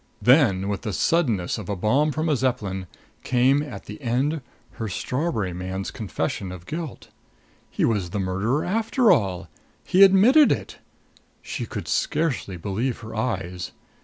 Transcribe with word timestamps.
Then, 0.19 0.67
with 0.67 0.81
the 0.81 0.93
suddenness 0.93 1.59
of 1.59 1.69
a 1.69 1.75
bomb 1.75 2.11
from 2.11 2.27
a 2.27 2.35
Zeppelin, 2.35 2.87
came, 3.23 3.61
at 3.61 3.85
the 3.85 4.01
end, 4.01 4.41
her 4.79 4.87
strawberry 4.87 5.53
man's 5.53 5.91
confession 5.91 6.51
of 6.51 6.65
guilt. 6.65 7.09
He 7.69 7.85
was 7.85 8.09
the 8.09 8.19
murderer, 8.19 8.65
after 8.65 9.11
all! 9.11 9.47
He 9.83 10.01
admitted 10.01 10.51
it! 10.51 10.79
She 11.43 11.67
could 11.67 11.87
scarcely 11.87 12.57
believe 12.57 13.01
her 13.01 13.13
eyes. 13.13 13.73